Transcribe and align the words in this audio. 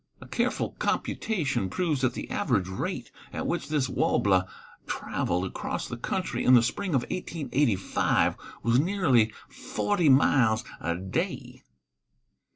A 0.19 0.27
careful 0.27 0.71
computation 0.79 1.69
proves 1.69 2.01
that 2.01 2.15
the 2.15 2.31
average 2.31 2.67
rate 2.67 3.11
at 3.31 3.45
which 3.45 3.69
this 3.69 3.87
warbler 3.87 4.47
traveled 4.87 5.45
across 5.45 5.87
the 5.87 5.95
country, 5.95 6.43
in 6.43 6.55
the 6.55 6.63
spring 6.63 6.95
of 6.95 7.01
1885, 7.03 8.35
was 8.63 8.79
nearly 8.79 9.31
forty 9.47 10.09
miles 10.09 10.63
a 10.79 10.95
day. 10.95 11.61